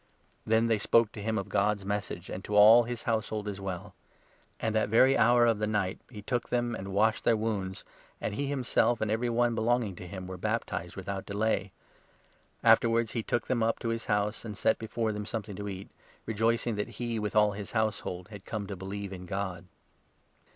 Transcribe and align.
Then 0.47 0.65
they 0.65 0.79
spoke 0.79 1.11
to 1.11 1.21
him 1.21 1.37
of 1.37 1.47
God's 1.47 1.85
Message, 1.85 2.27
and 2.31 2.43
to 2.45 2.55
all 2.55 2.85
his 2.85 3.01
32 3.03 3.11
household 3.13 3.47
as 3.47 3.61
well. 3.61 3.93
And 4.59 4.73
that 4.73 4.89
very 4.89 5.15
hour 5.15 5.45
of 5.45 5.59
the 5.59 5.67
night 5.67 5.99
he 6.09 6.23
took 6.23 6.49
33 6.49 6.49
them 6.57 6.75
and 6.75 6.87
washed 6.91 7.23
their 7.23 7.37
wounds, 7.37 7.83
and 8.19 8.33
he 8.33 8.47
himself 8.47 8.99
and 8.99 9.11
every 9.11 9.29
one 9.29 9.53
belonging 9.53 9.95
to 9.97 10.07
him 10.07 10.25
were 10.25 10.37
baptized 10.37 10.95
without 10.95 11.27
delay. 11.27 11.71
Afterwards 12.63 13.11
he 13.11 13.21
34 13.21 13.29
took 13.29 13.47
them 13.47 13.61
up 13.61 13.77
to 13.77 13.89
his 13.89 14.07
house 14.07 14.43
and 14.43 14.57
set 14.57 14.79
before 14.79 15.11
them 15.11 15.27
something 15.27 15.55
to 15.55 15.69
eat, 15.69 15.91
rejoicing 16.25 16.77
that 16.77 16.89
he, 16.97 17.19
with 17.19 17.35
all 17.35 17.51
his 17.51 17.73
household, 17.73 18.29
had 18.29 18.43
come 18.43 18.65
to 18.65 18.75
believe 18.75 19.13
in 19.13 19.27
God. 19.27 19.65